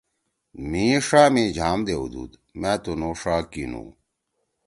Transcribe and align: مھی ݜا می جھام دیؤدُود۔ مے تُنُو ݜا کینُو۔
مھی 0.69 0.85
ݜا 1.07 1.23
می 1.33 1.43
جھام 1.55 1.79
دیؤدُود۔ 1.87 2.31
مے 2.59 2.71
تُنُو 2.83 3.11
ݜا 3.21 3.35
کینُو۔ 3.51 3.83